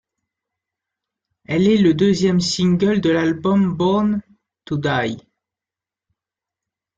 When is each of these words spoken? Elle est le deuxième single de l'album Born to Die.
Elle 1.45 1.67
est 1.67 1.77
le 1.77 1.93
deuxième 1.93 2.39
single 2.41 3.01
de 3.01 3.11
l'album 3.11 3.77
Born 3.77 4.23
to 4.65 4.77
Die. 4.77 5.19